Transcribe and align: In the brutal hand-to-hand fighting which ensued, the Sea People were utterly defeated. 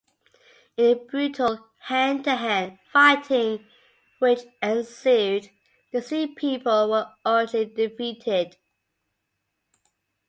In 0.77 0.83
the 0.83 0.95
brutal 1.05 1.69
hand-to-hand 1.81 2.79
fighting 2.91 3.67
which 4.17 4.39
ensued, 4.59 5.51
the 5.93 6.01
Sea 6.01 6.25
People 6.25 6.89
were 6.89 7.13
utterly 7.23 7.65
defeated. 7.65 8.57